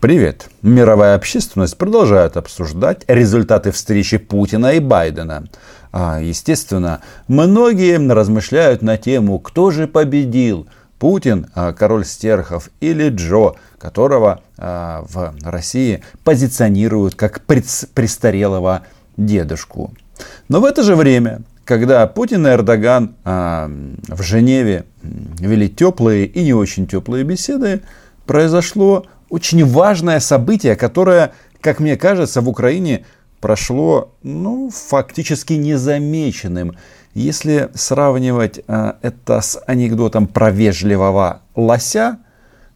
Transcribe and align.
Привет! 0.00 0.48
Мировая 0.62 1.14
общественность 1.14 1.76
продолжает 1.76 2.38
обсуждать 2.38 3.04
результаты 3.06 3.70
встречи 3.70 4.16
Путина 4.16 4.72
и 4.72 4.80
Байдена. 4.80 5.44
А, 5.92 6.20
естественно, 6.20 7.02
многие 7.28 7.98
размышляют 8.10 8.80
на 8.80 8.96
тему, 8.96 9.38
кто 9.38 9.70
же 9.70 9.86
победил– 9.86 10.66
Путин, 11.00 11.46
а, 11.54 11.72
король 11.72 12.04
стерхов, 12.04 12.70
или 12.80 13.08
Джо, 13.08 13.54
которого 13.78 14.42
а, 14.58 15.04
в 15.08 15.34
России 15.42 16.02
позиционируют 16.24 17.14
как 17.14 17.40
престарелого 17.40 18.82
дедушку. 19.16 19.94
Но 20.48 20.60
в 20.60 20.66
это 20.66 20.82
же 20.82 20.94
время, 20.94 21.40
когда 21.64 22.06
Путин 22.06 22.46
и 22.46 22.50
Эрдоган 22.50 23.16
а, 23.24 23.70
в 24.08 24.22
Женеве 24.22 24.84
вели 25.02 25.70
теплые 25.70 26.26
и 26.26 26.44
не 26.44 26.52
очень 26.52 26.86
теплые 26.86 27.24
беседы, 27.24 27.80
произошло 28.26 29.06
очень 29.30 29.64
важное 29.64 30.20
событие, 30.20 30.76
которое, 30.76 31.32
как 31.60 31.80
мне 31.80 31.96
кажется, 31.96 32.40
в 32.40 32.48
Украине 32.48 33.06
прошло 33.40 34.12
ну, 34.22 34.70
фактически 34.70 35.54
незамеченным. 35.54 36.76
Если 37.14 37.70
сравнивать 37.74 38.60
э, 38.66 38.92
это 39.02 39.40
с 39.40 39.60
анекдотом 39.66 40.26
про 40.26 40.50
вежливого 40.50 41.40
лося, 41.56 42.18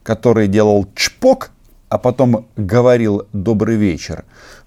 который 0.03 0.47
делал 0.47 0.87
чпок, 0.95 1.51
а 1.89 1.97
потом 1.97 2.47
говорил 2.57 3.27
«добрый 3.31 3.75
вечер», 3.75 4.25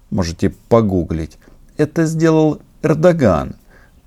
можете 0.09 0.49
погуглить, 0.49 1.37
это 1.77 2.05
сделал 2.05 2.61
Эрдоган 2.81 3.55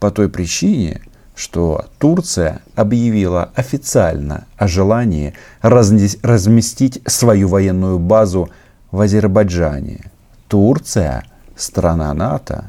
по 0.01 0.11
той 0.11 0.29
причине, 0.29 1.03
что 1.43 1.87
Турция 1.99 2.63
объявила 2.77 3.51
официально 3.57 4.47
о 4.57 4.69
желании 4.69 5.35
разместить 5.61 7.03
свою 7.05 7.49
военную 7.49 7.99
базу 7.99 8.49
в 8.93 9.01
Азербайджане. 9.01 10.13
Турция– 10.47 11.25
страна 11.57 12.15
НАТО. 12.15 12.67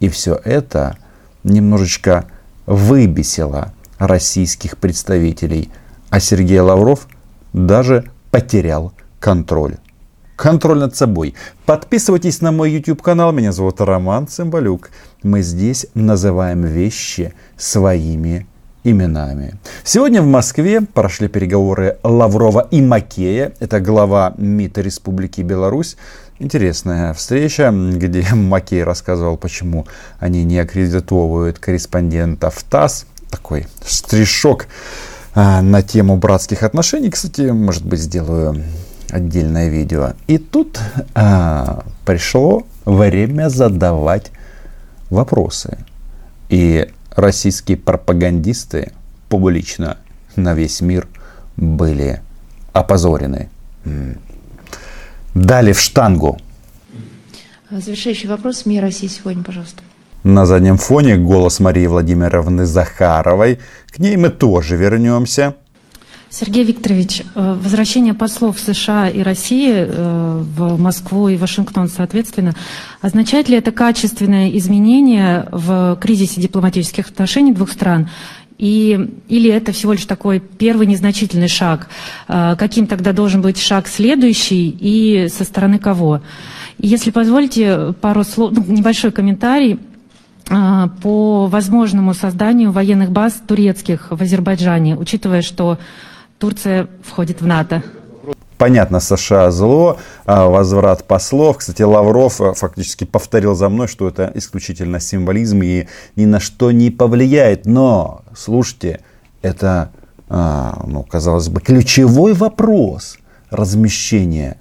И 0.00 0.08
все 0.08 0.34
это 0.44 0.96
немножечко 1.44 2.24
выбесило 2.66 3.72
российских 3.98 4.78
представителей. 4.78 5.70
А 6.10 6.18
Сергей 6.18 6.58
Лавров 6.58 7.06
даже 7.52 8.10
потерял 8.32 8.92
контроль. 9.20 9.76
Контроль 10.38 10.78
над 10.78 10.94
собой. 10.94 11.34
Подписывайтесь 11.66 12.40
на 12.42 12.52
мой 12.52 12.70
YouTube 12.70 13.02
канал. 13.02 13.32
Меня 13.32 13.50
зовут 13.50 13.80
Роман 13.80 14.28
Цымбалюк. 14.28 14.90
Мы 15.24 15.42
здесь 15.42 15.88
называем 15.94 16.62
вещи 16.62 17.34
своими 17.56 18.46
именами. 18.84 19.56
Сегодня 19.82 20.22
в 20.22 20.26
Москве 20.26 20.80
прошли 20.80 21.26
переговоры 21.26 21.98
Лаврова 22.04 22.68
и 22.70 22.80
Макея. 22.80 23.52
Это 23.58 23.80
глава 23.80 24.34
МИД 24.38 24.78
Республики 24.78 25.40
Беларусь. 25.40 25.96
Интересная 26.38 27.12
встреча, 27.14 27.72
где 27.72 28.24
Макей 28.32 28.84
рассказывал, 28.84 29.38
почему 29.38 29.88
они 30.20 30.44
не 30.44 30.60
аккредитовывают 30.60 31.58
корреспондентов 31.58 32.62
ТАСС. 32.62 33.06
Такой 33.28 33.66
стришок 33.84 34.68
а, 35.34 35.62
на 35.62 35.82
тему 35.82 36.16
братских 36.16 36.62
отношений. 36.62 37.10
Кстати, 37.10 37.50
может 37.50 37.84
быть, 37.84 37.98
сделаю 37.98 38.62
отдельное 39.10 39.68
видео. 39.68 40.12
И 40.26 40.38
тут 40.38 40.80
а, 41.14 41.84
пришло 42.04 42.66
время 42.84 43.48
задавать 43.48 44.30
вопросы. 45.10 45.78
И 46.48 46.88
российские 47.10 47.76
пропагандисты 47.76 48.92
публично 49.28 49.98
на 50.36 50.54
весь 50.54 50.80
мир 50.80 51.06
были 51.56 52.20
опозорены. 52.72 53.48
Дали 55.34 55.72
в 55.72 55.80
штангу. 55.80 56.38
Завершающий 57.70 58.28
вопрос 58.28 58.58
СМИ 58.58 58.80
России 58.80 59.08
сегодня, 59.08 59.42
пожалуйста. 59.42 59.82
На 60.24 60.46
заднем 60.46 60.78
фоне 60.78 61.16
голос 61.16 61.60
Марии 61.60 61.86
Владимировны 61.86 62.64
Захаровой. 62.66 63.60
К 63.90 63.98
ней 63.98 64.16
мы 64.16 64.30
тоже 64.30 64.76
вернемся. 64.76 65.54
Сергей 66.30 66.62
Викторович, 66.62 67.22
э, 67.22 67.56
возвращение 67.62 68.12
послов 68.12 68.60
США 68.60 69.08
и 69.08 69.22
России 69.22 69.72
э, 69.74 70.42
в 70.56 70.78
Москву 70.78 71.28
и 71.28 71.38
Вашингтон, 71.38 71.88
соответственно, 71.88 72.54
означает 73.00 73.48
ли 73.48 73.56
это 73.56 73.72
качественное 73.72 74.50
изменение 74.50 75.48
в 75.50 75.96
кризисе 76.00 76.42
дипломатических 76.42 77.08
отношений 77.08 77.54
двух 77.54 77.70
стран? 77.70 78.10
И, 78.58 79.08
или 79.28 79.50
это 79.50 79.72
всего 79.72 79.92
лишь 79.92 80.04
такой 80.04 80.40
первый 80.40 80.86
незначительный 80.86 81.48
шаг? 81.48 81.88
Э, 82.28 82.56
каким 82.58 82.86
тогда 82.86 83.14
должен 83.14 83.40
быть 83.40 83.58
шаг 83.58 83.88
следующий 83.88 84.68
и 84.68 85.28
со 85.28 85.44
стороны 85.44 85.78
кого? 85.78 86.20
Если 86.76 87.10
позволите 87.10 87.94
пару 88.02 88.22
слов, 88.22 88.52
ну, 88.52 88.62
небольшой 88.68 89.12
комментарий 89.12 89.78
по 91.02 91.46
возможному 91.46 92.14
созданию 92.14 92.72
военных 92.72 93.10
баз 93.10 93.34
турецких 93.46 94.06
в 94.10 94.22
Азербайджане, 94.22 94.96
учитывая, 94.96 95.42
что 95.42 95.78
Турция 96.38 96.88
входит 97.02 97.40
в 97.40 97.46
НАТО. 97.46 97.82
Понятно, 98.58 98.98
США 98.98 99.50
зло, 99.52 99.98
а 100.26 100.48
возврат 100.48 101.04
послов. 101.04 101.58
Кстати, 101.58 101.82
Лавров 101.82 102.40
э, 102.40 102.54
фактически 102.54 103.04
повторил 103.04 103.54
за 103.54 103.68
мной, 103.68 103.86
что 103.86 104.08
это 104.08 104.32
исключительно 104.34 104.98
символизм 104.98 105.62
и 105.62 105.86
ни 106.16 106.24
на 106.24 106.40
что 106.40 106.72
не 106.72 106.90
повлияет. 106.90 107.66
Но, 107.66 108.22
слушайте, 108.36 109.00
это, 109.42 109.90
а, 110.28 110.82
ну, 110.86 111.04
казалось 111.04 111.48
бы, 111.48 111.60
ключевой 111.60 112.34
вопрос 112.34 113.18
размещения 113.50 114.56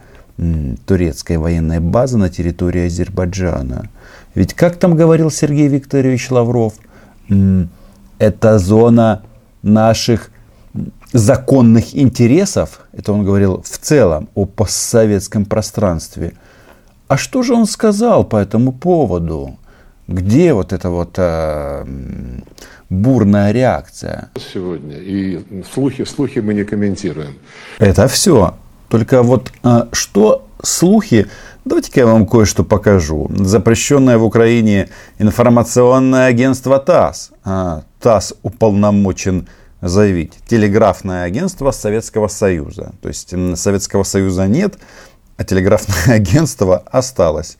турецкой 0.86 1.38
военной 1.38 1.80
базы 1.80 2.18
на 2.18 2.30
территории 2.30 2.86
Азербайджана. 2.86 3.90
Ведь, 4.36 4.54
как 4.54 4.78
там 4.78 4.96
говорил 4.96 5.32
Сергей 5.32 5.68
Викторович 5.68 6.30
Лавров, 6.30 6.74
это 8.20 8.60
зона 8.60 9.24
наших 9.64 10.30
законных 11.14 11.96
интересов, 11.96 12.82
это 12.94 13.14
он 13.14 13.24
говорил 13.24 13.62
в 13.62 13.78
целом 13.78 14.30
о 14.36 14.46
постсоветском 14.46 15.46
пространстве. 15.46 16.34
А 17.08 17.18
что 17.18 17.44
же 17.44 17.54
он 17.54 17.66
сказал 17.66 18.26
по 18.26 18.38
этому 18.38 18.74
поводу? 18.74 19.58
Где 20.08 20.54
вот 20.54 20.74
эта 20.74 20.90
вот 20.90 21.16
э, 21.18 21.86
бурная 22.90 23.52
реакция? 23.52 24.30
Сегодня. 24.54 24.98
И 24.98 25.64
слухи, 25.74 26.06
слухи 26.06 26.40
мы 26.40 26.54
не 26.54 26.64
комментируем. 26.64 27.36
Это 27.80 28.08
все. 28.08 28.56
Только 28.90 29.24
вот 29.24 29.52
э, 29.64 29.88
что 29.92 30.48
слухи? 30.62 31.28
Давайте-ка 31.66 32.02
я 32.02 32.06
вам 32.06 32.26
кое-что 32.26 32.64
покажу. 32.64 33.30
Запрещенное 33.36 34.18
в 34.18 34.24
Украине 34.24 34.90
информационное 35.20 36.28
агентство 36.28 36.80
ТАСС. 36.80 37.32
А, 37.44 37.84
ТАСС 38.00 38.34
уполномочен 38.44 39.48
заявить. 39.82 40.34
Телеграфное 40.48 41.24
агентство 41.24 41.72
Советского 41.72 42.28
Союза. 42.28 42.94
То 43.02 43.08
есть 43.08 43.34
Советского 43.58 44.04
Союза 44.04 44.48
нет, 44.48 44.78
а 45.38 45.44
телеграфное 45.44 46.16
агентство 46.16 46.78
осталось. 46.78 47.58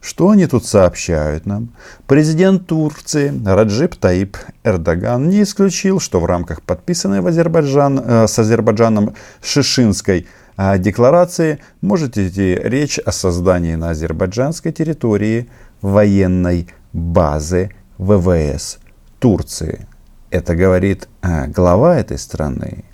Что 0.00 0.30
они 0.30 0.48
тут 0.48 0.66
сообщают 0.66 1.46
нам? 1.46 1.68
Президент 2.08 2.66
Турции 2.66 3.32
Раджип 3.46 3.94
Таип 3.94 4.36
Эрдоган 4.64 5.28
не 5.28 5.44
исключил, 5.44 6.00
что 6.00 6.18
в 6.18 6.24
рамках 6.24 6.60
подписанной 6.62 7.20
в 7.20 7.28
Азербайджан, 7.28 8.00
э, 8.04 8.26
с 8.26 8.36
Азербайджаном 8.36 9.14
Шишинской 9.40 10.26
э, 10.56 10.78
декларации 10.78 11.60
может 11.82 12.18
идти 12.18 12.58
речь 12.60 12.98
о 12.98 13.12
создании 13.12 13.76
на 13.76 13.90
азербайджанской 13.90 14.72
территории 14.72 15.48
военной 15.82 16.66
базы 16.92 17.70
ВВС 17.98 18.78
Турции. 19.20 19.86
Это 20.32 20.56
говорит 20.56 21.08
а, 21.20 21.46
глава 21.46 21.98
этой 21.98 22.18
страны. 22.18 22.84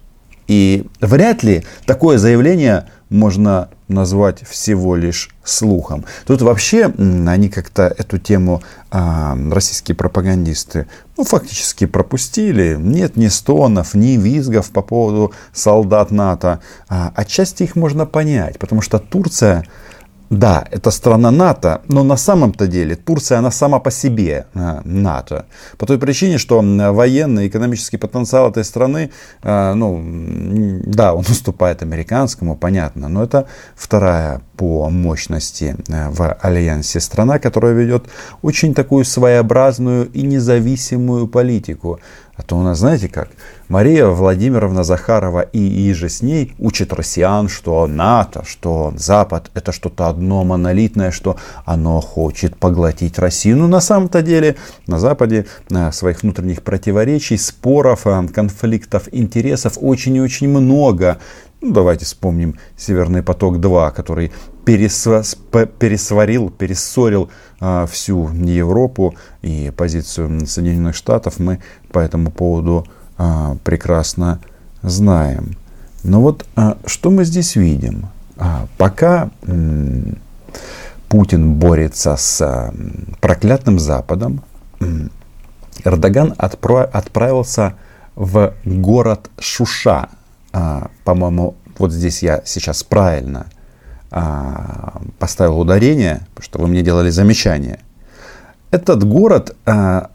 И 0.49 0.88
вряд 1.00 1.44
ли 1.44 1.65
такое 1.87 2.19
заявление 2.19 2.88
можно 3.10 3.69
назвать 3.87 4.43
всего 4.47 4.96
лишь 4.96 5.31
слухом. 5.44 6.05
Тут 6.26 6.43
вообще 6.43 6.87
они 6.87 7.49
как-то 7.49 7.94
эту 7.96 8.19
тему, 8.19 8.61
а, 8.90 9.38
российские 9.52 9.94
пропагандисты, 9.94 10.88
ну, 11.17 11.23
фактически 11.23 11.87
пропустили. 11.87 12.76
Нет 12.76 13.17
ни 13.17 13.29
стонов, 13.29 13.94
ни 13.94 14.17
визгов 14.17 14.73
по 14.73 14.82
поводу 14.82 15.32
солдат 15.52 16.11
НАТО. 16.11 16.61
А, 16.88 17.12
отчасти 17.14 17.62
их 17.62 17.76
можно 17.76 18.05
понять, 18.05 18.58
потому 18.58 18.81
что 18.81 18.99
Турция 18.99 19.64
да, 20.30 20.64
это 20.70 20.90
страна 20.90 21.30
НАТО, 21.30 21.80
но 21.88 22.04
на 22.04 22.16
самом-то 22.16 22.66
деле 22.66 22.96
Турция, 22.96 23.38
она 23.38 23.50
сама 23.50 23.78
по 23.78 23.90
себе 23.90 24.46
э, 24.54 24.80
НАТО. 24.84 25.46
По 25.78 25.86
той 25.86 25.98
причине, 25.98 26.38
что 26.38 26.60
военный 26.60 27.48
экономический 27.48 27.96
потенциал 27.96 28.50
этой 28.50 28.64
страны, 28.64 29.10
э, 29.42 29.75
ну, 29.75 30.02
да, 30.84 31.14
он 31.14 31.25
уступает 31.28 31.82
американскому, 31.82 32.56
понятно, 32.56 33.08
но 33.08 33.25
это 33.25 33.46
вторая 33.75 34.42
по 34.56 34.90
мощности 34.90 35.76
э, 35.88 36.10
в 36.10 36.36
альянсе 36.42 37.00
страна, 37.00 37.38
которая 37.38 37.72
ведет 37.72 38.04
очень 38.42 38.74
такую 38.74 39.04
своеобразную 39.04 40.10
и 40.12 40.22
независимую 40.22 41.26
политику. 41.28 42.00
А 42.38 42.43
то 42.44 42.56
у 42.56 42.62
нас, 42.62 42.79
знаете 42.79 43.08
как, 43.08 43.31
Мария 43.69 44.06
Владимировна 44.06 44.85
Захарова 44.85 45.40
и 45.40 45.90
иже 45.90 46.08
с 46.08 46.23
ней 46.23 46.55
учат 46.58 46.93
россиян, 46.93 47.49
что 47.49 47.85
НАТО, 47.88 48.44
что 48.46 48.93
Запад 48.96 49.50
это 49.55 49.73
что-то 49.73 50.06
одно 50.06 50.44
монолитное, 50.44 51.11
что 51.11 51.37
оно 51.64 52.00
хочет 52.00 52.56
поглотить 52.56 53.19
Россию. 53.19 53.56
Но 53.56 53.67
на 53.67 53.81
самом-то 53.81 54.23
деле 54.23 54.55
на 54.87 55.00
Западе 55.00 55.46
своих 55.90 56.23
внутренних 56.23 56.62
противоречий, 56.62 57.37
споров, 57.37 58.06
э, 58.06 58.29
конфликтов, 58.32 59.08
интересов 59.11 59.76
очень 59.81 60.14
и 60.14 60.20
очень 60.20 60.49
много. 60.49 61.19
Ну, 61.61 61.73
давайте 61.73 62.05
вспомним 62.05 62.56
Северный 62.76 63.25
поток-2, 63.25 63.91
который 63.91 64.31
пересварил, 64.76 66.50
перессорил 66.50 67.31
а, 67.59 67.87
всю 67.87 68.29
Европу 68.29 69.15
и 69.41 69.73
позицию 69.75 70.47
Соединенных 70.47 70.94
Штатов 70.94 71.38
мы 71.38 71.61
по 71.91 72.00
этому 72.00 72.31
поводу 72.31 72.87
а, 73.17 73.56
прекрасно 73.65 74.41
знаем. 74.82 75.56
Но 76.05 76.20
вот 76.20 76.44
а, 76.55 76.76
что 76.85 77.11
мы 77.11 77.25
здесь 77.25 77.56
видим? 77.56 78.09
А, 78.37 78.67
пока 78.76 79.31
м, 79.43 80.19
Путин 81.09 81.55
борется 81.55 82.17
с 82.17 82.43
а, 82.43 82.75
проклятым 83.20 83.79
Западом, 83.79 84.43
м, 84.81 85.11
Эрдоган 85.82 86.35
отправ, 86.37 86.91
отправился 86.93 87.75
в 88.17 88.53
город 88.65 89.31
Шуша. 89.38 90.11
А, 90.53 90.91
по-моему, 91.05 91.55
вот 91.79 91.91
здесь 91.93 92.23
я 92.23 92.43
сейчас 92.44 92.82
правильно– 92.82 93.47
а, 94.10 95.00
поставил 95.19 95.60
ударение, 95.60 96.22
что 96.38 96.58
вы 96.58 96.69
мне 96.69 96.82
делали 96.82 97.10
замечание. 97.10 97.81
Этот 98.70 99.05
город 99.05 99.56
а, 99.66 100.10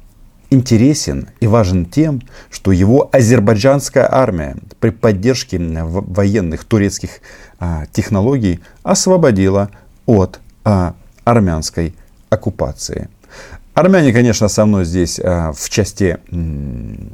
интересен 0.49 1.27
и 1.39 1.47
важен 1.47 1.85
тем, 1.85 2.21
что 2.49 2.71
его 2.71 3.09
азербайджанская 3.11 4.07
армия 4.09 4.55
при 4.79 4.91
поддержке 4.91 5.59
военных 5.59 6.63
турецких 6.63 7.21
а, 7.59 7.85
технологий 7.91 8.61
освободила 8.83 9.69
от 10.05 10.39
а, 10.63 10.95
армянской 11.23 11.95
оккупации. 12.29 13.09
Армяне, 13.73 14.13
конечно, 14.13 14.47
со 14.49 14.65
мной 14.65 14.85
здесь 14.85 15.19
а, 15.19 15.51
в 15.51 15.69
части 15.69 16.19
м, 16.31 17.09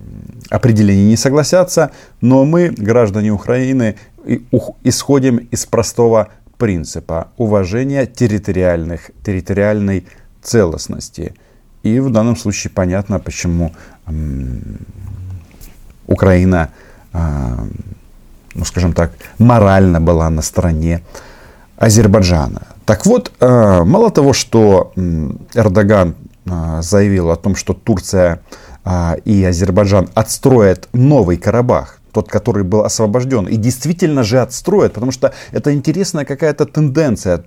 определений 0.49 1.07
не 1.07 1.15
согласятся, 1.15 1.91
но 2.19 2.43
мы, 2.43 2.69
граждане 2.69 3.31
Украины, 3.31 3.95
исходим 4.83 5.37
из 5.37 5.65
простого 5.65 6.27
принципа 6.59 7.29
уважения 7.37 8.05
территориальных, 8.05 9.11
территориальной 9.25 10.05
целостности. 10.41 11.33
И 11.81 11.99
в 11.99 12.11
данном 12.11 12.35
случае 12.35 12.71
понятно, 12.71 13.19
почему 13.19 13.73
Украина, 16.05 16.69
а, 17.13 17.65
ну 18.53 18.65
скажем 18.65 18.93
так, 18.93 19.13
морально 19.37 20.01
была 20.01 20.29
на 20.29 20.41
стороне 20.41 21.01
Азербайджана. 21.77 22.63
Так 22.85 23.05
вот, 23.05 23.31
а, 23.39 23.85
мало 23.85 24.11
того, 24.11 24.33
что 24.33 24.91
Эрдоган 25.53 26.15
а, 26.45 26.81
заявил 26.81 27.31
о 27.31 27.37
том, 27.37 27.55
что 27.55 27.73
Турция 27.73 28.41
и 29.23 29.43
Азербайджан 29.43 30.09
отстроят 30.15 30.89
новый 30.93 31.37
Карабах, 31.37 31.98
тот, 32.11 32.29
который 32.29 32.63
был 32.63 32.81
освобожден, 32.81 33.47
и 33.47 33.55
действительно 33.55 34.23
же 34.23 34.39
отстроят, 34.39 34.93
потому 34.93 35.11
что 35.11 35.33
это 35.51 35.73
интересная 35.73 36.25
какая-то 36.25 36.65
тенденция 36.65 37.45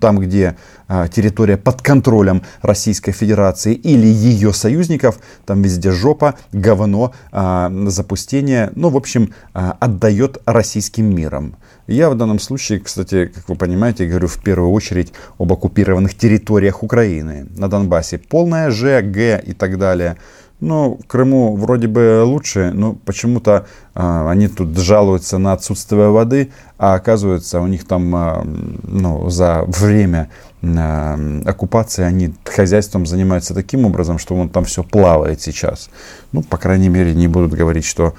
там, 0.00 0.18
где 0.18 0.56
а, 0.88 1.08
территория 1.08 1.56
под 1.56 1.82
контролем 1.82 2.42
Российской 2.62 3.12
Федерации 3.12 3.74
или 3.74 4.06
ее 4.06 4.52
союзников, 4.52 5.18
там 5.44 5.62
везде 5.62 5.92
жопа, 5.92 6.34
говно, 6.52 7.12
а, 7.32 7.70
запустение, 7.86 8.70
ну, 8.74 8.88
в 8.88 8.96
общем, 8.96 9.34
а, 9.52 9.76
отдает 9.78 10.38
российским 10.46 11.14
миром. 11.14 11.56
Я 11.86 12.10
в 12.10 12.16
данном 12.16 12.40
случае, 12.40 12.80
кстати, 12.80 13.26
как 13.26 13.48
вы 13.48 13.54
понимаете, 13.54 14.06
говорю 14.06 14.28
в 14.28 14.42
первую 14.42 14.72
очередь 14.72 15.12
об 15.38 15.52
оккупированных 15.52 16.16
территориях 16.16 16.82
Украины. 16.82 17.46
На 17.56 17.68
Донбассе 17.68 18.18
полная 18.18 18.70
Ж, 18.70 19.02
Г 19.02 19.42
и 19.44 19.52
так 19.52 19.78
далее. 19.78 20.16
Ну, 20.58 20.98
в 21.02 21.06
Крыму 21.06 21.54
вроде 21.54 21.86
бы 21.86 22.22
лучше, 22.24 22.70
но 22.72 22.94
почему-то 22.94 23.66
а, 23.94 24.30
они 24.30 24.48
тут 24.48 24.76
жалуются 24.78 25.36
на 25.36 25.52
отсутствие 25.52 26.08
воды, 26.08 26.50
а 26.78 26.94
оказывается 26.94 27.60
у 27.60 27.66
них 27.66 27.86
там 27.86 28.14
а, 28.16 28.42
ну, 28.42 29.28
за 29.28 29.64
время 29.66 30.30
а, 30.62 31.18
оккупации 31.44 32.04
они 32.04 32.34
хозяйством 32.44 33.04
занимаются 33.04 33.52
таким 33.52 33.84
образом, 33.84 34.18
что 34.18 34.34
вон 34.34 34.48
там 34.48 34.64
все 34.64 34.82
плавает 34.82 35.42
сейчас. 35.42 35.90
Ну, 36.32 36.42
по 36.42 36.56
крайней 36.56 36.88
мере, 36.88 37.14
не 37.14 37.28
будут 37.28 37.52
говорить, 37.52 37.84
что 37.84 38.14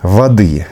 воды 0.00 0.66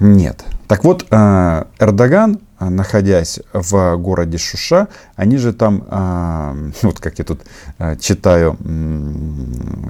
нет. 0.00 0.44
Так 0.68 0.84
вот, 0.84 1.06
а, 1.10 1.68
Эрдоган 1.78 2.40
а, 2.58 2.70
находясь 2.70 3.38
в 3.52 3.96
городе 3.98 4.38
Шуша, 4.38 4.88
они 5.14 5.36
же 5.36 5.52
там, 5.52 5.84
а, 5.88 6.56
вот 6.82 6.98
как 6.98 7.18
я 7.18 7.24
тут 7.24 7.42
читаю, 8.00 8.56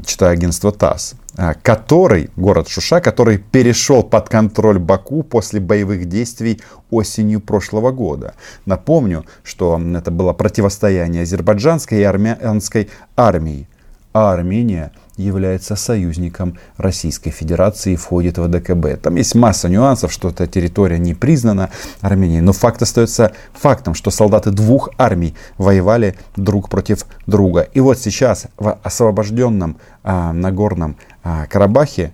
читаю 0.05 0.33
агентство 0.33 0.73
ТАСС, 0.73 1.15
который, 1.63 2.31
город 2.37 2.69
Шуша, 2.69 3.01
который 3.01 3.39
перешел 3.39 4.03
под 4.03 4.29
контроль 4.29 4.79
Баку 4.79 5.23
после 5.23 5.61
боевых 5.61 6.07
действий 6.07 6.61
осенью 6.91 7.41
прошлого 7.41 7.91
года. 7.93 8.35
Напомню, 8.67 9.25
что 9.45 9.81
это 9.81 10.11
было 10.11 10.33
противостояние 10.33 11.23
азербайджанской 11.23 12.01
и 12.01 12.03
армянской 12.03 12.91
армии. 13.17 13.69
А 14.13 14.33
Армения– 14.33 14.93
является 15.17 15.77
союзником 15.77 16.59
Российской 16.77 17.31
Федерации 17.31 17.93
и 17.93 17.97
входит 17.97 18.39
в 18.39 18.49
ДКБ. 18.49 19.01
Там 19.03 19.17
есть 19.17 19.35
масса 19.35 19.69
нюансов, 19.69 20.13
что 20.13 20.29
эта 20.29 20.47
территория 20.47 20.99
не 20.99 21.15
признана 21.15 21.71
Арменией, 22.01 22.41
но 22.41 22.53
факт 22.53 22.83
остается 22.83 23.33
фактом, 23.53 23.95
что 23.95 24.11
солдаты 24.11 24.51
двух 24.51 24.91
армий 24.99 25.35
воевали 25.59 26.17
друг 26.37 26.69
против 26.69 27.07
друга. 27.27 27.69
И 27.73 27.81
вот 27.81 27.99
сейчас 27.99 28.47
в 28.57 28.79
освобожденном 28.83 29.79
а, 30.03 30.33
Нагорном 30.33 30.97
а, 31.23 31.47
Карабахе 31.47 32.13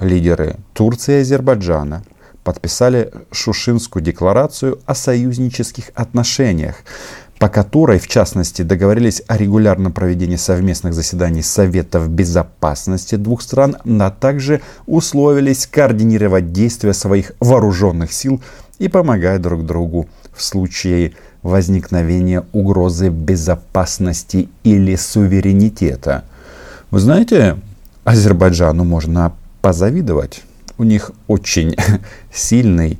лидеры 0.00 0.56
Турции 0.72 1.18
и 1.18 1.20
Азербайджана 1.20 2.04
подписали 2.44 3.10
Шушинскую 3.32 4.02
декларацию 4.02 4.78
о 4.86 4.94
союзнических 4.94 5.90
отношениях 5.94 6.76
по 7.38 7.48
которой, 7.48 7.98
в 7.98 8.06
частности, 8.06 8.62
договорились 8.62 9.22
о 9.26 9.36
регулярном 9.36 9.92
проведении 9.92 10.36
совместных 10.36 10.94
заседаний 10.94 11.42
Советов 11.42 12.08
Безопасности 12.08 13.16
двух 13.16 13.42
стран, 13.42 13.76
а 13.84 14.10
также 14.10 14.60
условились 14.86 15.66
координировать 15.66 16.52
действия 16.52 16.92
своих 16.92 17.32
вооруженных 17.40 18.12
сил 18.12 18.40
и 18.78 18.88
помогать 18.88 19.42
друг 19.42 19.66
другу 19.66 20.08
в 20.32 20.42
случае 20.42 21.12
возникновения 21.42 22.44
угрозы 22.52 23.08
безопасности 23.08 24.48
или 24.62 24.96
суверенитета. 24.96 26.24
Вы 26.90 27.00
знаете, 27.00 27.58
Азербайджану 28.04 28.84
можно 28.84 29.34
позавидовать. 29.60 30.42
У 30.78 30.84
них 30.84 31.10
очень 31.26 31.76
сильный 32.32 32.98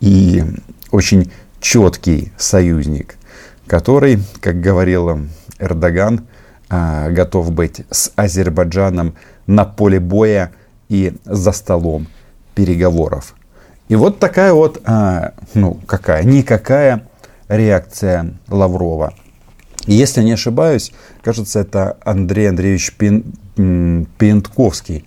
и 0.00 0.44
очень 0.90 1.30
четкий 1.60 2.32
союзник– 2.36 3.16
который, 3.66 4.20
как 4.40 4.60
говорил 4.60 5.28
Эрдоган, 5.58 6.26
а, 6.68 7.10
готов 7.10 7.52
быть 7.52 7.82
с 7.90 8.12
Азербайджаном 8.16 9.14
на 9.46 9.64
поле 9.64 10.00
боя 10.00 10.52
и 10.88 11.14
за 11.24 11.52
столом 11.52 12.06
переговоров. 12.54 13.34
И 13.88 13.96
вот 13.96 14.18
такая 14.18 14.52
вот, 14.52 14.80
а, 14.86 15.34
ну 15.54 15.80
какая, 15.86 16.24
никакая 16.24 17.06
реакция 17.48 18.34
Лаврова. 18.48 19.14
Если 19.86 20.22
не 20.22 20.32
ошибаюсь, 20.32 20.92
кажется, 21.22 21.60
это 21.60 21.98
Андрей 22.04 22.48
Андреевич 22.48 22.94
Пентковский 22.96 25.04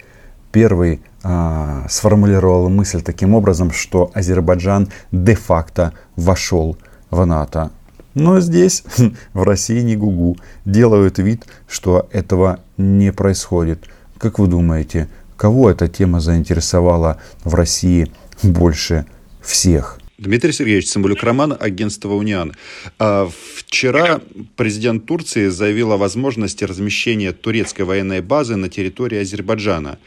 первый 0.52 1.02
а, 1.24 1.86
сформулировал 1.90 2.70
мысль 2.70 3.02
таким 3.02 3.34
образом, 3.34 3.72
что 3.72 4.12
Азербайджан 4.14 4.90
де-факто 5.12 5.94
вошел 6.16 6.78
в 7.10 7.26
НАТО. 7.26 7.72
Но 8.18 8.40
здесь, 8.40 8.84
в 9.34 9.44
России, 9.44 9.80
не 9.82 9.96
гугу, 9.96 10.38
делают 10.66 11.20
вид, 11.20 11.46
что 11.70 12.10
этого 12.12 12.64
не 12.76 13.14
происходит. 13.14 13.84
Как 14.18 14.40
вы 14.40 14.48
думаете, 14.48 15.08
кого 15.36 15.70
эта 15.70 15.88
тема 15.88 16.20
заинтересовала 16.20 17.22
в 17.44 17.54
России 17.54 18.12
больше 18.42 19.06
всех? 19.44 20.00
Дмитрий 20.18 20.52
Сергеевич 20.52 20.88
Цымбалюк-Роман, 20.88 21.58
агентство 21.60 22.14
«Униан». 22.16 22.56
А, 22.98 23.30
вчера 23.56 24.20
президент 24.56 25.06
Турции 25.06 25.50
заявил 25.50 25.92
о 25.92 25.98
возможности 25.98 26.64
размещения 26.64 27.34
турецкой 27.34 27.84
военной 27.84 28.22
базы 28.22 28.56
на 28.56 28.68
территории 28.68 29.20
Азербайджана. 29.20 30.00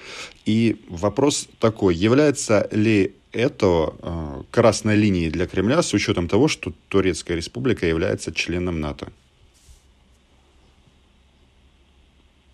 И 0.44 0.84
вопрос 0.88 1.46
такой, 1.60 1.94
является 1.94 2.68
ли 2.72 3.14
этого 3.32 3.96
э, 4.02 4.42
красной 4.50 4.96
линией 4.96 5.30
для 5.30 5.46
Кремля 5.46 5.82
с 5.82 5.94
учетом 5.94 6.28
того, 6.28 6.48
что 6.48 6.72
Турецкая 6.88 7.36
республика 7.36 7.86
является 7.86 8.34
членом 8.34 8.80
НАТО? 8.80 9.12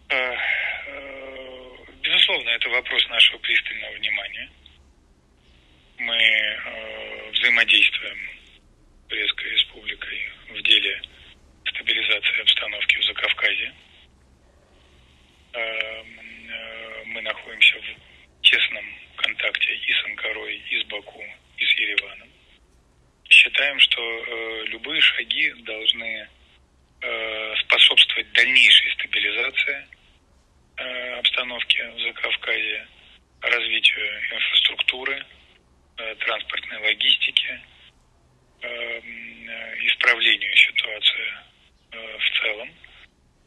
Э, 0.09 0.14
э, 0.14 1.76
безусловно, 2.02 2.49
это 2.50 2.68
вопрос 2.68 3.09
нашего 3.09 3.38
пристального 3.38 3.92
внимания. 3.95 4.50
Мы 5.99 6.18
взаимодействуем 7.33 8.18
с 9.06 9.09
Турецкой 9.09 9.50
республикой 9.50 10.18
в 10.50 10.62
деле 10.62 11.02
стабилизации 11.64 12.42
обстановки 12.42 12.97
в 12.99 13.04
Закавказье. 13.04 13.73
Мы 17.06 17.23
находимся 17.23 17.76
в 17.80 18.42
тесном 18.42 18.85
контакте 19.37 19.75
и 19.75 19.93
с 19.93 20.05
Анкарой, 20.05 20.57
и 20.71 20.81
с 20.81 20.85
Баку, 20.85 21.23
и 21.59 21.64
с 21.64 21.73
Ереваном. 21.78 22.28
Считаем, 23.28 23.78
что 23.81 24.00
э, 24.00 24.64
любые 24.66 25.00
шаги 25.00 25.52
должны 25.62 26.28
э, 27.02 27.55
способствовать 27.61 28.33
дальнейшей 28.33 28.93
стабилизации 28.93 29.87
э, 30.76 31.19
обстановки 31.19 31.83
в 31.95 32.00
Закавказье, 32.00 32.87
развитию 33.40 34.21
инфраструктуры, 34.33 35.25
э, 35.99 36.14
транспортной 36.16 36.78
логистики, 36.78 37.61
э, 38.62 39.00
исправлению 39.87 40.57
ситуации 40.57 41.33
э, 41.93 42.19
в 42.19 42.40
целом 42.40 42.71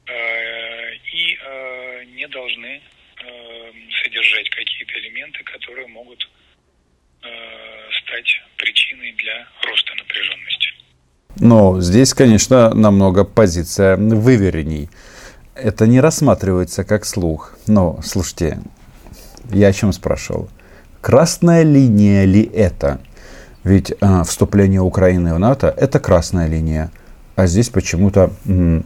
э, 0.07 0.95
и 1.13 1.37
э, 1.41 2.03
не 2.05 2.27
должны 2.27 2.81
э, 3.21 3.73
содержать 4.03 4.49
какие 4.49 4.78
какие-то 4.89 5.07
элементы, 5.07 5.39
которые 5.43 5.87
могут 5.87 6.19
стать 8.03 8.41
причиной 8.57 9.13
для 9.17 9.47
роста 9.69 9.91
напряженности. 9.97 10.69
Но 11.39 11.81
здесь, 11.81 12.13
конечно, 12.13 12.73
намного 12.73 13.23
позиция 13.23 13.97
выверенней. 13.97 14.89
Это 15.55 15.85
не 15.85 15.99
рассматривается 15.99 16.83
как 16.83 17.05
слух. 17.05 17.57
Но, 17.67 17.99
слушайте, 18.03 18.59
я 19.51 19.67
о 19.67 19.73
чем 19.73 19.91
спрашивал? 19.91 20.49
Красная 21.01 21.63
линия 21.63 22.25
ли 22.25 22.43
это? 22.43 23.01
Ведь 23.63 23.91
э, 23.91 24.23
вступление 24.23 24.81
Украины 24.81 25.33
в 25.33 25.39
НАТО– 25.39 25.73
это 25.77 25.99
красная 25.99 26.47
линия. 26.47 26.91
А 27.35 27.47
здесь 27.47 27.69
почему-то 27.69 28.31
м, 28.45 28.85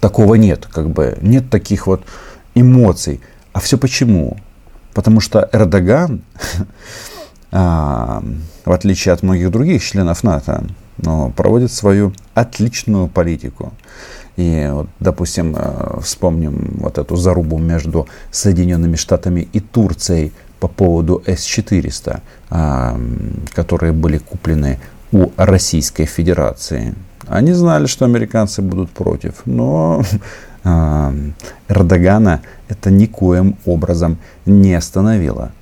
такого 0.00 0.34
нет. 0.36 0.66
Как 0.66 0.88
бы 0.90 1.18
нет 1.20 1.50
таких 1.50 1.86
вот 1.86 2.04
эмоций. 2.54 3.20
А 3.52 3.60
все 3.60 3.76
почему? 3.76 4.38
Потому 4.94 5.20
что 5.20 5.48
Эрдоган, 5.52 6.22
а, 7.52 8.22
в 8.64 8.72
отличие 8.72 9.12
от 9.12 9.22
многих 9.22 9.50
других 9.50 9.82
членов 9.84 10.24
НАТО, 10.24 10.64
но 10.98 11.30
проводит 11.30 11.72
свою 11.72 12.12
отличную 12.34 13.08
политику. 13.08 13.72
И, 14.36 14.68
вот, 14.70 14.88
допустим, 15.00 15.56
э, 15.56 16.00
вспомним 16.02 16.76
вот 16.80 16.98
эту 16.98 17.16
зарубу 17.16 17.58
между 17.58 18.06
Соединенными 18.30 18.96
Штатами 18.96 19.48
и 19.52 19.60
Турцией 19.60 20.32
по 20.60 20.68
поводу 20.68 21.22
С-400, 21.26 22.20
а, 22.50 22.98
которые 23.54 23.92
были 23.92 24.18
куплены 24.18 24.78
у 25.12 25.30
Российской 25.36 26.04
Федерации. 26.04 26.94
Они 27.26 27.52
знали, 27.52 27.86
что 27.86 28.04
американцы 28.04 28.62
будут 28.62 28.90
против, 28.90 29.34
но 29.44 30.02
Эрдогана 30.62 32.42
это 32.68 32.90
никоим 32.90 33.56
образом 33.64 34.18
не 34.46 34.74
остановило. 34.74 35.52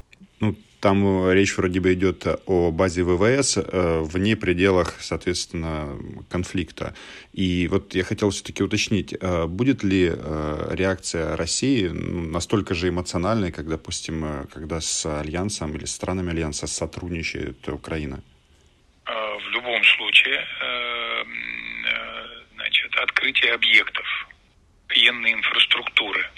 Ну, 0.41 0.55
там 0.81 1.29
э, 1.29 1.35
речь 1.35 1.57
вроде 1.57 1.81
бы 1.81 1.93
идет 1.95 2.27
о 2.47 2.71
базе 2.71 3.03
ВВС 3.03 3.57
э, 3.57 4.01
вне 4.03 4.37
пределах, 4.37 4.95
соответственно, 5.01 5.89
конфликта. 6.29 6.95
И 7.33 7.69
вот 7.69 7.95
я 7.95 8.05
хотел 8.05 8.31
все-таки 8.31 8.63
уточнить, 8.63 9.15
э, 9.21 9.47
будет 9.47 9.83
ли 9.83 10.13
реакция 10.71 11.37
России 11.37 11.89
настолько 11.89 12.75
же 12.75 12.89
эмоциональной, 12.89 13.53
как, 13.53 13.69
допустим, 13.69 14.47
когда 14.53 14.81
с 14.81 15.07
Альянсом 15.07 15.75
или 15.77 15.87
странами 15.87 16.31
Альянса 16.31 16.67
сотрудничает 16.67 17.69
Украина? 17.69 18.23
В 19.07 19.51
любом 19.51 19.83
случае, 19.85 20.45
значит, 22.55 22.95
открытие 22.97 23.55
объектов 23.55 24.05
военной 25.09 25.33
инфраструктуры 25.33 26.31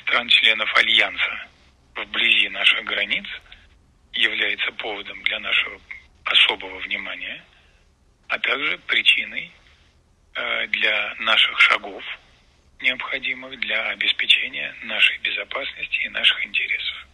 стран-членов 0.00 0.74
Альянса 0.76 1.46
вблизи 1.94 2.48
наших 2.48 2.84
границ 2.84 3.26
является 4.14 4.72
поводом 4.72 5.22
для 5.24 5.38
нашего 5.40 5.78
особого 6.24 6.78
внимания, 6.80 7.44
а 8.28 8.38
также 8.38 8.78
причиной 8.86 9.52
э, 10.34 10.66
для 10.68 11.14
наших 11.18 11.60
шагов, 11.60 12.02
необходимых 12.80 13.60
для 13.60 13.88
обеспечения 13.88 14.74
нашей 14.84 15.18
безопасности 15.18 16.00
и 16.06 16.08
наших 16.08 16.46
интересов. 16.46 17.06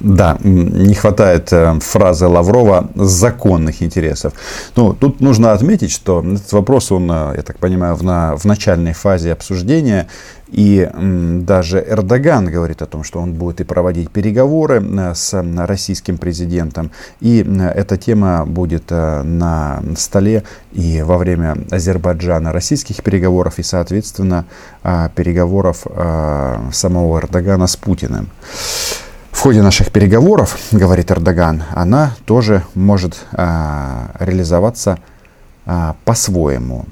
Да, 0.00 0.38
не 0.44 0.94
хватает 0.94 1.52
э, 1.52 1.76
фразы 1.80 2.28
Лаврова 2.28 2.88
законных 2.94 3.82
интересов. 3.82 4.32
Ну, 4.76 4.92
тут 4.92 5.20
нужно 5.20 5.52
отметить, 5.52 5.90
что 5.90 6.22
этот 6.22 6.52
вопрос, 6.52 6.92
он, 6.92 7.10
э, 7.10 7.34
я 7.36 7.42
так 7.42 7.58
понимаю, 7.58 7.96
в, 7.96 8.04
на, 8.04 8.36
в 8.36 8.44
начальной 8.44 8.92
фазе 8.92 9.32
обсуждения. 9.32 10.06
И 10.50 10.88
даже 10.94 11.84
Эрдоган 11.86 12.46
говорит 12.46 12.80
о 12.80 12.86
том, 12.86 13.04
что 13.04 13.20
он 13.20 13.34
будет 13.34 13.60
и 13.60 13.64
проводить 13.64 14.10
переговоры 14.10 14.80
э, 14.80 15.14
с 15.16 15.44
российским 15.66 16.16
президентом. 16.16 16.92
И 17.20 17.44
эта 17.74 17.96
тема 17.96 18.46
будет 18.46 18.90
на 18.90 19.82
столе 19.96 20.44
и 20.72 21.02
во 21.02 21.18
время 21.18 21.56
Азербайджана 21.72 22.52
российских 22.52 23.02
переговоров, 23.02 23.58
и, 23.58 23.62
соответственно, 23.64 24.44
переговоров 24.82 25.86
самого 26.72 27.18
Эрдогана 27.18 27.66
с 27.66 27.76
Путиным. 27.76 28.30
В 29.38 29.40
ходе 29.40 29.62
наших 29.62 29.92
переговоров, 29.92 30.58
говорит 30.72 31.12
Эрдоган, 31.12 31.62
она 31.72 32.16
тоже 32.24 32.64
может 32.74 33.24
а, 33.30 34.10
реализоваться 34.18 34.98
а, 35.64 35.94
по-своему. 36.04 36.86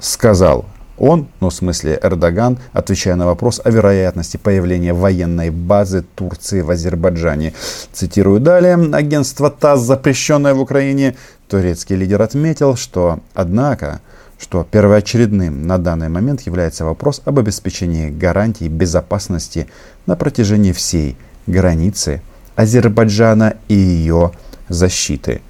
Сказал 0.00 0.64
он, 0.98 1.28
ну 1.38 1.50
в 1.50 1.54
смысле 1.54 2.00
Эрдоган, 2.02 2.58
отвечая 2.72 3.14
на 3.14 3.26
вопрос 3.26 3.60
о 3.62 3.70
вероятности 3.70 4.38
появления 4.38 4.92
военной 4.92 5.50
базы 5.50 6.02
Турции 6.16 6.62
в 6.62 6.70
Азербайджане. 6.72 7.54
Цитирую 7.92 8.40
далее. 8.40 8.74
Агентство 8.92 9.48
ТАСС, 9.48 9.82
запрещенное 9.82 10.54
в 10.54 10.60
Украине, 10.60 11.14
турецкий 11.46 11.94
лидер 11.94 12.22
отметил, 12.22 12.74
что, 12.74 13.20
однако, 13.34 14.00
что 14.36 14.66
первоочередным 14.68 15.64
на 15.64 15.78
данный 15.78 16.08
момент 16.08 16.40
является 16.40 16.84
вопрос 16.84 17.22
об 17.24 17.38
обеспечении 17.38 18.10
гарантий 18.10 18.66
безопасности 18.66 19.68
на 20.06 20.16
протяжении 20.16 20.72
всей 20.72 21.16
границы 21.46 22.22
Азербайджана 22.56 23.56
и 23.68 23.74
ее 23.74 24.32
защиты. 24.68 25.40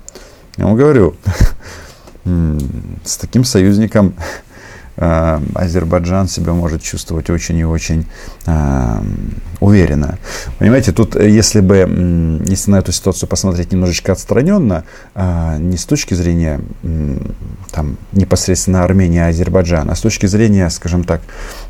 Я 0.57 0.67
вам 0.67 0.77
говорю, 0.77 1.17
с 3.05 3.17
таким 3.17 3.45
союзником 3.45 4.15
Азербайджан 4.97 6.29
себя 6.29 6.53
может 6.53 6.83
чувствовать 6.83 7.31
очень 7.31 7.57
и 7.59 7.65
очень 7.65 8.07
э, 8.47 9.03
уверенно. 9.61 10.19
Понимаете, 10.59 10.93
тут, 10.93 11.17
э, 11.17 11.31
если 11.31 11.61
бы, 11.61 12.41
если 12.47 12.71
на 12.71 12.77
эту 12.77 12.93
ситуацию 12.93 13.29
посмотреть 13.29 13.73
немножечко 13.73 14.13
отстраненно, 14.13 14.85
э, 15.15 15.57
не 15.59 15.77
с 15.77 15.87
точки 15.87 16.15
зрения 16.15 16.61
э, 16.83 17.19
там, 17.71 17.97
непосредственно 18.13 18.85
Армении 18.85 19.19
и 19.19 19.23
Азербайджана, 19.23 19.93
а 19.93 19.95
с 19.95 20.01
точки 20.01 20.27
зрения, 20.27 20.69
скажем 20.69 21.05
так, 21.05 21.23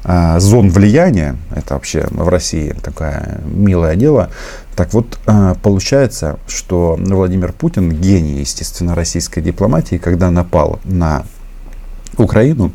э, 0.04 0.40
зон 0.40 0.70
влияния, 0.70 1.36
это 1.54 1.74
вообще 1.74 2.06
в 2.10 2.28
России 2.28 2.74
такое 2.82 3.40
милое 3.44 3.94
дело, 3.94 4.30
так 4.74 4.92
вот, 4.94 5.18
э, 5.26 5.54
получается, 5.62 6.38
что 6.48 6.98
Владимир 6.98 7.52
Путин, 7.52 7.90
гений, 7.92 8.40
естественно, 8.40 8.94
российской 8.94 9.40
дипломатии, 9.42 9.96
когда 9.96 10.30
напал 10.30 10.80
на 10.84 11.24
Украину. 12.18 12.72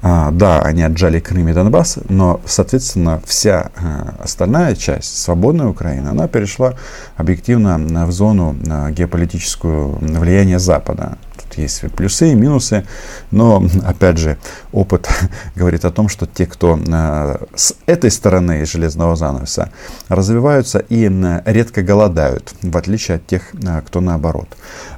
А, 0.00 0.30
да, 0.30 0.60
они 0.62 0.82
отжали 0.82 1.20
Крым 1.20 1.48
и 1.48 1.52
Донбасс, 1.52 1.98
но, 2.08 2.40
соответственно, 2.46 3.20
вся 3.26 3.70
а, 3.76 4.14
остальная 4.22 4.74
часть, 4.76 5.18
свободная 5.18 5.66
Украина, 5.66 6.10
она 6.10 6.28
перешла 6.28 6.74
объективно 7.16 8.06
в 8.06 8.12
зону 8.12 8.56
а, 8.68 8.90
геополитическую 8.90 9.98
влияния 10.00 10.58
Запада 10.58 11.18
есть 11.56 11.80
плюсы 11.92 12.32
и 12.32 12.34
минусы, 12.34 12.86
но, 13.30 13.64
опять 13.84 14.18
же, 14.18 14.38
опыт 14.72 15.08
говорит 15.56 15.84
о 15.84 15.90
том, 15.90 16.08
что 16.08 16.26
те, 16.26 16.46
кто 16.46 16.78
э, 16.78 17.36
с 17.54 17.74
этой 17.86 18.10
стороны 18.10 18.64
железного 18.64 19.16
занавеса 19.16 19.70
развиваются 20.08 20.78
и 20.78 21.10
редко 21.44 21.82
голодают, 21.82 22.54
в 22.62 22.76
отличие 22.76 23.16
от 23.16 23.26
тех, 23.26 23.54
э, 23.54 23.82
кто 23.86 24.00
наоборот. 24.00 24.48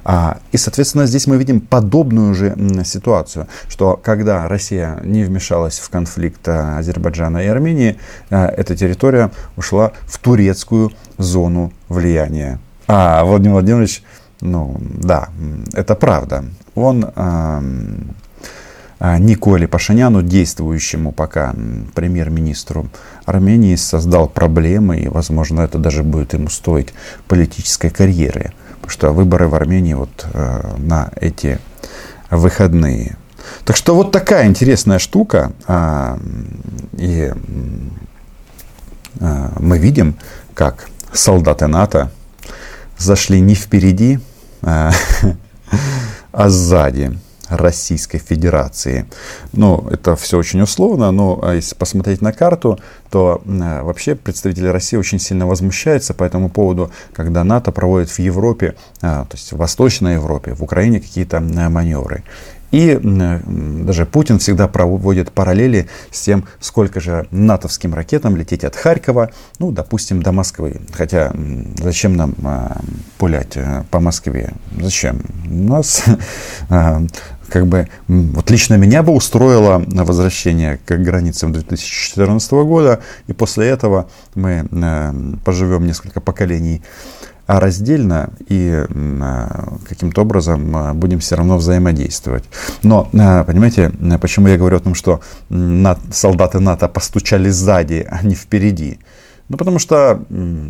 А, 0.03 0.39
и, 0.51 0.57
соответственно, 0.57 1.05
здесь 1.05 1.27
мы 1.27 1.37
видим 1.37 1.61
подобную 1.61 2.33
же 2.33 2.55
ситуацию, 2.85 3.47
что 3.67 3.99
когда 4.01 4.47
Россия 4.47 4.99
не 5.03 5.23
вмешалась 5.23 5.79
в 5.79 5.89
конфликт 5.89 6.47
э, 6.47 6.77
Азербайджана 6.77 7.39
и 7.39 7.47
Армении, 7.47 7.97
эта 8.29 8.75
территория 8.75 9.31
ушла 9.55 9.91
в 10.05 10.19
турецкую 10.19 10.91
зону 11.17 11.71
влияния. 11.89 12.59
А 12.87 13.23
Владимир 13.23 13.53
Владимирович 13.53 14.03
ну, 14.41 14.77
да, 14.79 15.29
это 15.73 15.95
правда. 15.95 16.45
Он 16.75 17.05
э, 17.15 17.61
Николе 19.19 19.67
Пашиняну, 19.67 20.21
действующему 20.21 21.11
пока 21.11 21.55
премьер-министру 21.95 22.89
Армении, 23.25 23.75
создал 23.75 24.27
проблемы, 24.27 24.99
и, 24.99 25.07
возможно, 25.07 25.61
это 25.61 25.77
даже 25.77 26.03
будет 26.03 26.33
ему 26.33 26.49
стоить 26.49 26.93
политической 27.27 27.89
карьеры. 27.89 28.53
Потому 28.75 28.89
что 28.89 29.11
выборы 29.11 29.47
в 29.47 29.55
Армении 29.55 29.93
вот 29.93 30.25
э, 30.33 30.75
на 30.77 31.11
эти 31.15 31.59
выходные. 32.31 33.17
Так 33.65 33.75
что 33.75 33.95
вот 33.95 34.11
такая 34.11 34.47
интересная 34.47 34.99
штука. 34.99 35.51
Э, 35.67 36.17
и 36.93 37.31
э, 39.19 39.49
мы 39.59 39.77
видим, 39.77 40.15
как 40.53 40.87
солдаты 41.13 41.67
НАТО 41.67 42.11
зашли 42.97 43.39
не 43.39 43.55
впереди, 43.55 44.19
а, 44.61 44.91
а 46.31 46.49
сзади 46.49 47.17
Российской 47.51 48.17
Федерации. 48.17 49.05
Ну, 49.51 49.87
это 49.91 50.15
все 50.15 50.37
очень 50.37 50.61
условно, 50.61 51.11
но 51.11 51.39
а 51.43 51.53
если 51.53 51.75
посмотреть 51.75 52.21
на 52.21 52.31
карту, 52.31 52.79
то 53.09 53.41
э, 53.45 53.81
вообще 53.81 54.15
представители 54.15 54.67
России 54.67 54.97
очень 54.97 55.19
сильно 55.19 55.45
возмущаются 55.45 56.13
по 56.13 56.23
этому 56.23 56.49
поводу, 56.49 56.91
когда 57.13 57.43
НАТО 57.43 57.71
проводит 57.71 58.09
в 58.09 58.19
Европе, 58.19 58.75
а, 59.01 59.25
то 59.25 59.35
есть 59.35 59.51
в 59.51 59.57
Восточной 59.57 60.13
Европе, 60.13 60.53
в 60.53 60.63
Украине 60.63 61.01
какие-то 61.01 61.41
маневры. 61.41 62.23
И 62.71 62.99
даже 63.01 64.05
Путин 64.05 64.39
всегда 64.39 64.67
проводит 64.67 65.31
параллели 65.31 65.87
с 66.09 66.21
тем, 66.21 66.45
сколько 66.59 66.99
же 66.99 67.27
натовским 67.31 67.93
ракетам 67.93 68.35
лететь 68.35 68.63
от 68.63 68.75
Харькова, 68.75 69.31
ну, 69.59 69.71
допустим, 69.71 70.21
до 70.21 70.31
Москвы. 70.31 70.81
Хотя 70.93 71.33
зачем 71.77 72.15
нам 72.15 72.33
а, 72.43 72.81
пулять 73.17 73.55
э, 73.57 73.83
по 73.91 73.99
Москве? 73.99 74.53
Зачем? 74.79 75.21
У 75.49 75.53
нас 75.53 76.03
а, 76.69 77.01
как 77.49 77.67
бы 77.67 77.89
вот 78.07 78.49
лично 78.49 78.75
меня 78.75 79.03
бы 79.03 79.13
устроило 79.13 79.83
возвращение 79.87 80.79
к 80.85 80.97
границам 80.97 81.51
2014 81.51 82.51
года, 82.51 83.01
и 83.27 83.33
после 83.33 83.67
этого 83.67 84.09
мы 84.35 84.67
э, 84.71 85.13
поживем 85.43 85.85
несколько 85.85 86.21
поколений 86.21 86.81
раздельно 87.47 88.29
и 88.47 88.85
а, 89.21 89.77
каким-то 89.87 90.21
образом 90.21 90.75
а, 90.75 90.93
будем 90.93 91.19
все 91.19 91.35
равно 91.35 91.57
взаимодействовать. 91.57 92.43
Но, 92.83 93.09
а, 93.13 93.43
понимаете, 93.43 93.91
почему 94.21 94.47
я 94.47 94.57
говорю 94.57 94.77
о 94.77 94.79
том, 94.79 94.95
что 94.95 95.21
солдаты 96.11 96.59
НАТО 96.59 96.87
постучали 96.87 97.49
сзади, 97.49 98.07
а 98.09 98.23
не 98.25 98.35
впереди? 98.35 98.99
Ну, 99.49 99.57
потому 99.57 99.79
что 99.79 100.23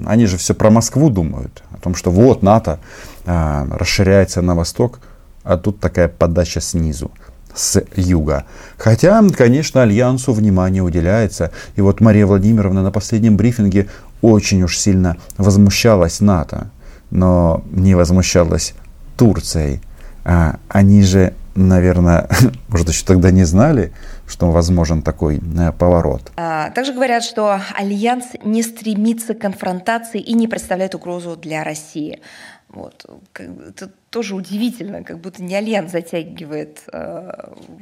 они 0.07 0.25
же 0.25 0.37
все 0.37 0.55
про 0.55 0.71
Москву 0.71 1.11
думают, 1.11 1.63
о 1.71 1.77
том, 1.77 1.93
что 1.93 2.09
вот 2.09 2.41
НАТО 2.41 2.79
расширяется 3.25 4.41
на 4.41 4.55
восток, 4.55 4.99
а 5.43 5.57
тут 5.57 5.79
такая 5.79 6.07
подача 6.07 6.61
снизу 6.61 7.11
с 7.53 7.83
юга. 7.95 8.45
Хотя, 8.77 9.21
конечно, 9.35 9.81
Альянсу 9.83 10.33
внимание 10.33 10.81
уделяется. 10.81 11.51
И 11.75 11.81
вот 11.81 11.99
Мария 12.01 12.25
Владимировна 12.25 12.81
на 12.81 12.91
последнем 12.91 13.37
брифинге 13.37 13.87
очень 14.21 14.63
уж 14.63 14.77
сильно 14.77 15.17
возмущалась 15.37 16.21
НАТО, 16.21 16.69
но 17.09 17.63
не 17.71 17.95
возмущалась 17.95 18.73
Турцией. 19.17 19.81
А 20.23 20.57
они 20.69 21.03
же, 21.03 21.33
наверное, 21.55 22.29
может, 22.67 22.89
еще 22.89 23.05
тогда 23.05 23.31
не 23.31 23.43
знали, 23.43 23.91
что 24.27 24.51
возможен 24.51 25.01
такой 25.01 25.39
э, 25.39 25.71
поворот. 25.71 26.31
А, 26.37 26.69
также 26.71 26.93
говорят, 26.93 27.23
что 27.23 27.59
Альянс 27.75 28.25
не 28.43 28.63
стремится 28.63 29.33
к 29.33 29.39
конфронтации 29.39 30.21
и 30.21 30.33
не 30.33 30.47
представляет 30.47 30.95
угрозу 30.95 31.35
для 31.35 31.63
России. 31.63 32.21
Вот. 32.69 33.05
Это 33.33 33.91
тоже 34.11 34.35
удивительно, 34.35 35.03
как 35.03 35.19
будто 35.19 35.41
не 35.41 35.55
Альянс 35.55 35.91
затягивает 35.91 36.81
э, 36.91 37.31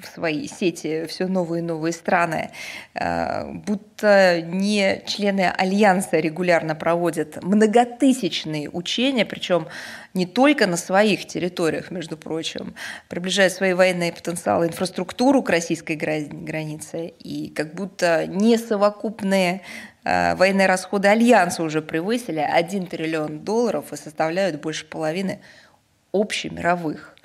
в 0.01 0.13
свои 0.13 0.47
сети 0.47 1.05
все 1.07 1.25
новые 1.27 1.61
и 1.61 1.65
новые 1.65 1.91
страны, 1.91 2.51
э, 2.93 3.51
будто 3.51 4.39
не 4.41 5.01
члены 5.07 5.49
Альянса 5.49 6.19
регулярно 6.19 6.75
проводят 6.75 7.43
многотысячные 7.43 8.69
учения, 8.69 9.25
причем 9.25 9.67
не 10.13 10.27
только 10.27 10.67
на 10.67 10.77
своих 10.77 11.25
территориях, 11.25 11.89
между 11.89 12.15
прочим, 12.15 12.75
приближая 13.07 13.49
свои 13.49 13.73
военные 13.73 14.13
потенциалы, 14.13 14.67
инфраструктуру 14.67 15.41
к 15.41 15.49
российской 15.49 15.95
границе, 15.95 17.07
и 17.07 17.49
как 17.49 17.73
будто 17.73 18.27
не 18.27 18.57
совокупные 18.57 19.61
Э, 20.09 20.35
военные 20.35 20.67
расходы 20.67 21.07
Альянса 21.07 21.61
уже 21.61 21.81
превысили 21.81 22.39
1 22.39 22.87
триллион 22.87 23.39
долларов 23.39 23.91
и 23.91 23.97
составляют 23.97 24.61
больше 24.61 24.85
половины 24.85 25.41
общемировых. 26.13 27.15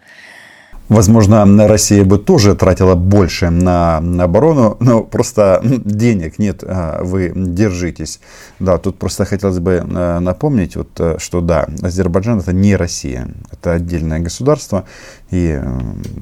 Возможно, 0.89 1.47
Россия 1.67 2.05
бы 2.05 2.19
тоже 2.19 2.55
тратила 2.55 2.95
больше 2.95 3.49
на, 3.49 4.01
на 4.03 4.25
оборону, 4.25 4.77
но 4.81 5.03
просто 5.03 5.61
денег 5.63 6.39
нет, 6.39 6.63
а 6.63 7.03
вы 7.03 7.33
держитесь. 7.35 8.21
Да, 8.59 8.77
тут 8.77 8.99
просто 8.99 9.25
хотелось 9.25 9.61
бы 9.61 9.73
э, 9.73 10.19
напомнить, 10.19 10.77
вот, 10.77 10.91
э, 10.99 11.17
что 11.19 11.41
да, 11.41 11.67
Азербайджан 11.81 12.41
это 12.41 12.53
не 12.53 12.77
Россия, 12.77 13.29
это 13.51 13.73
отдельное 13.73 14.19
государство, 14.19 14.85
и 15.31 15.59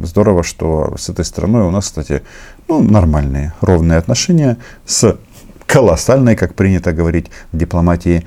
здорово, 0.00 0.44
что 0.44 0.94
с 0.96 1.08
этой 1.08 1.24
страной 1.24 1.62
у 1.64 1.70
нас, 1.70 1.86
кстати, 1.86 2.22
ну, 2.68 2.80
нормальные, 2.82 3.54
ровные 3.60 3.98
отношения 3.98 4.58
с 4.86 5.16
колоссальной, 5.66 6.36
как 6.36 6.54
принято 6.54 6.92
говорить 6.92 7.32
в 7.50 7.56
дипломатии, 7.58 8.24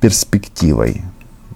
перспективой. 0.00 1.00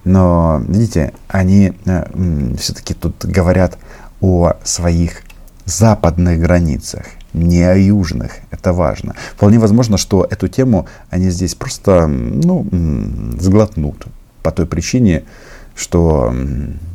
Но, 0.07 0.63
видите, 0.69 1.13
они 1.27 1.73
э, 1.85 2.55
все-таки 2.59 2.95
тут 2.95 3.25
говорят 3.25 3.77
о 4.21 4.53
своих 4.63 5.23
западных 5.65 6.39
границах, 6.39 7.07
не 7.33 7.65
о 7.65 7.75
южных. 7.75 8.35
Это 8.53 8.73
важно. 8.73 9.17
Вполне 9.35 9.59
возможно, 9.59 9.99
что 9.99 10.25
эту 10.25 10.47
тему 10.47 10.87
они 11.11 11.29
здесь 11.31 11.57
просто 11.57 12.07
ну, 12.07 12.65
сглотнут 13.41 14.07
по 14.45 14.53
той 14.53 14.67
причине, 14.67 15.25
что... 15.75 16.33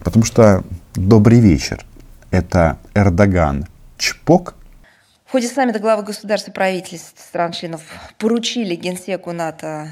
Потому 0.06 0.24
что 0.24 0.64
добрый 0.96 1.42
вечер. 1.42 1.86
Это 2.32 2.78
Эрдоган 2.96 3.66
чпок 3.98 4.56
в 5.32 5.34
ходе 5.34 5.48
саммита 5.48 5.80
главы 5.80 6.04
государств 6.04 6.50
и 6.50 6.52
правительств 6.52 7.14
стран-членов 7.18 7.80
поручили 8.18 8.76
Генсеку 8.76 9.32
НАТО 9.32 9.88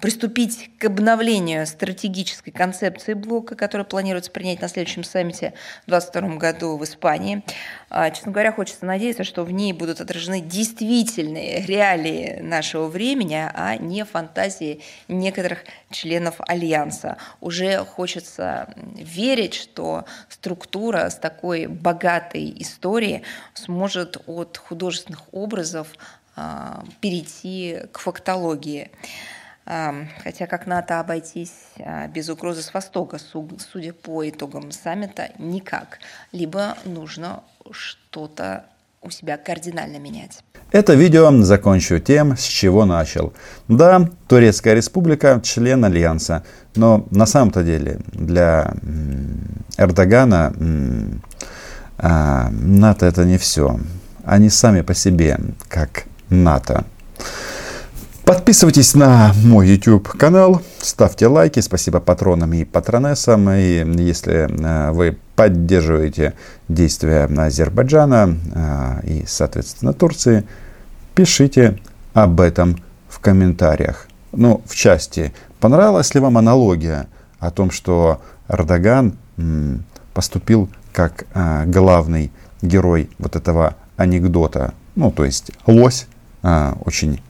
приступить 0.00 0.70
к 0.78 0.84
обновлению 0.84 1.66
стратегической 1.66 2.52
концепции 2.52 3.14
блока, 3.14 3.54
которую 3.54 3.86
планируется 3.86 4.30
принять 4.30 4.60
на 4.60 4.68
следующем 4.68 5.04
саммите 5.04 5.54
в 5.86 5.90
2022 5.90 6.36
году 6.36 6.76
в 6.76 6.84
Испании. 6.84 7.42
А, 7.88 8.10
честно 8.10 8.32
говоря, 8.32 8.52
хочется 8.52 8.84
надеяться, 8.84 9.24
что 9.24 9.44
в 9.44 9.52
ней 9.52 9.72
будут 9.72 10.00
отражены 10.00 10.40
действительные 10.40 11.64
реалии 11.64 12.40
нашего 12.40 12.88
времени, 12.88 13.48
а 13.54 13.76
не 13.76 14.04
фантазии 14.04 14.80
некоторых 15.08 15.64
членов 15.90 16.36
Альянса. 16.40 17.16
Уже 17.40 17.84
хочется 17.84 18.74
верить, 18.94 19.54
что 19.54 20.04
структура 20.28 21.08
с 21.08 21.16
такой 21.16 21.66
богатой 21.66 22.54
историей 22.58 23.22
сможет 23.54 24.22
от 24.26 24.56
художественных 24.56 25.22
образов 25.32 25.88
а, 26.34 26.84
перейти 27.00 27.80
к 27.92 27.98
фактологии. 27.98 28.90
Хотя 29.64 30.46
как 30.48 30.66
НАТО 30.66 30.98
обойтись 30.98 31.52
а, 31.78 32.08
без 32.08 32.28
угрозы 32.28 32.62
с 32.62 32.74
Востока, 32.74 33.18
судя 33.18 33.92
по 33.92 34.28
итогам 34.28 34.72
саммита, 34.72 35.30
никак. 35.38 35.98
Либо 36.32 36.76
нужно 36.84 37.44
что-то 37.70 38.64
у 39.02 39.10
себя 39.10 39.36
кардинально 39.36 39.98
менять. 39.98 40.42
Это 40.72 40.94
видео 40.94 41.30
закончу 41.42 41.98
тем, 41.98 42.36
с 42.36 42.44
чего 42.44 42.86
начал. 42.86 43.34
Да, 43.68 44.08
Турецкая 44.26 44.74
республика– 44.74 45.40
член 45.44 45.84
Альянса, 45.84 46.44
но 46.74 47.06
на 47.10 47.26
самом-то 47.26 47.62
деле 47.62 48.00
для 48.12 48.74
Эрдогана 49.76 50.54
а, 51.98 52.48
НАТО 52.50 53.06
это 53.06 53.24
не 53.24 53.38
все. 53.38 53.78
Они 54.24 54.48
сами 54.48 54.80
по 54.80 54.94
себе, 54.94 55.38
как 55.68 56.04
НАТО. 56.30 56.84
Подписывайтесь 58.32 58.94
на 58.94 59.34
мой 59.44 59.68
YouTube 59.68 60.08
канал, 60.08 60.62
ставьте 60.80 61.26
лайки, 61.26 61.60
спасибо 61.60 62.00
патронам 62.00 62.54
и 62.54 62.64
патронессам. 62.64 63.50
И 63.50 63.84
если 64.02 64.48
э, 64.48 64.90
вы 64.92 65.18
поддерживаете 65.36 66.32
действия 66.66 67.24
Азербайджана 67.24 68.34
э, 68.54 69.06
и, 69.06 69.24
соответственно, 69.26 69.92
Турции, 69.92 70.46
пишите 71.14 71.78
об 72.14 72.40
этом 72.40 72.78
в 73.06 73.20
комментариях. 73.20 74.08
Ну, 74.32 74.62
в 74.64 74.74
части, 74.74 75.34
понравилась 75.60 76.14
ли 76.14 76.20
вам 76.20 76.38
аналогия 76.38 77.08
о 77.38 77.50
том, 77.50 77.70
что 77.70 78.22
Эрдоган 78.48 79.14
поступил 80.14 80.70
как 80.94 81.26
э, 81.34 81.64
главный 81.66 82.32
герой 82.62 83.10
вот 83.18 83.36
этого 83.36 83.76
анекдота, 83.98 84.72
ну, 84.94 85.10
то 85.10 85.22
есть 85.26 85.52
лось, 85.66 86.06
очень 86.42 87.20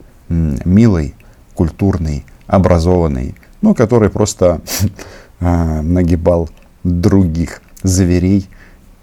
милый, 0.65 1.15
культурный, 1.53 2.25
образованный, 2.47 3.35
но 3.61 3.73
который 3.73 4.09
просто 4.09 4.61
а, 5.39 5.81
нагибал 5.81 6.49
других 6.83 7.61
зверей, 7.83 8.49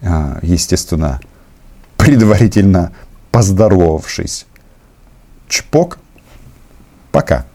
а, 0.02 0.38
естественно, 0.42 1.20
предварительно 1.96 2.92
поздоровавшись. 3.30 4.46
Чпок. 5.48 5.98
Пока. 7.12 7.46